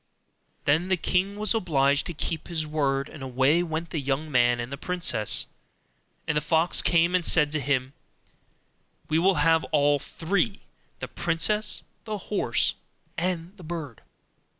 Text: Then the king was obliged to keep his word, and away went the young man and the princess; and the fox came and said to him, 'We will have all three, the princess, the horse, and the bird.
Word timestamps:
Then 0.65 0.87
the 0.87 0.97
king 0.97 1.35
was 1.35 1.53
obliged 1.53 2.07
to 2.07 2.15
keep 2.15 2.47
his 2.47 2.65
word, 2.65 3.07
and 3.07 3.21
away 3.21 3.61
went 3.61 3.91
the 3.91 3.99
young 4.01 4.31
man 4.31 4.59
and 4.59 4.71
the 4.71 4.75
princess; 4.75 5.45
and 6.27 6.35
the 6.35 6.41
fox 6.41 6.81
came 6.81 7.13
and 7.13 7.23
said 7.23 7.51
to 7.51 7.59
him, 7.61 7.93
'We 9.09 9.19
will 9.19 9.35
have 9.35 9.63
all 9.65 9.99
three, 9.99 10.61
the 11.01 11.07
princess, 11.07 11.83
the 12.05 12.17
horse, 12.17 12.73
and 13.15 13.55
the 13.57 13.63
bird. 13.63 14.01